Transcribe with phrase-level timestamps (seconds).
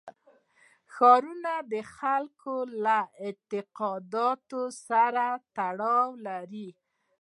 [0.93, 2.55] ښارونه د خلکو
[2.85, 6.69] له اعتقاداتو سره تړاو لري.